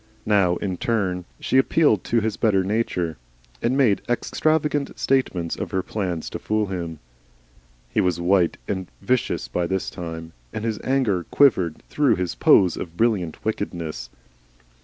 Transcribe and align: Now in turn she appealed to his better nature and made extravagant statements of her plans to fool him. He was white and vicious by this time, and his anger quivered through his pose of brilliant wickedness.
Now 0.25 0.55
in 0.55 0.77
turn 0.77 1.25
she 1.39 1.59
appealed 1.59 2.03
to 2.05 2.21
his 2.21 2.35
better 2.35 2.63
nature 2.63 3.17
and 3.61 3.77
made 3.77 4.01
extravagant 4.09 4.97
statements 4.97 5.55
of 5.55 5.69
her 5.69 5.83
plans 5.83 6.27
to 6.31 6.39
fool 6.39 6.65
him. 6.65 6.97
He 7.87 8.01
was 8.01 8.19
white 8.19 8.57
and 8.67 8.87
vicious 9.03 9.47
by 9.47 9.67
this 9.67 9.91
time, 9.91 10.33
and 10.53 10.65
his 10.65 10.79
anger 10.83 11.25
quivered 11.29 11.83
through 11.87 12.15
his 12.15 12.33
pose 12.33 12.77
of 12.77 12.97
brilliant 12.97 13.45
wickedness. 13.45 14.09